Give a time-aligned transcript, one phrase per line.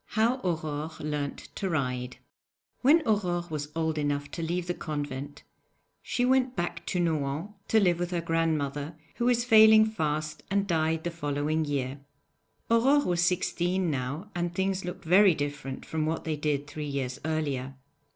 [0.17, 2.17] HOW AURORE LEARNT TO RIDE
[2.81, 5.43] When Aurore was old enough to leave the convent
[6.01, 10.65] she went back to Nohant to live with her grandmother, who was failing fast and
[10.65, 11.99] died the following year.
[12.71, 17.19] Aurore was sixteen now, and things looked very different from what they did three years
[17.23, 17.75] earlier.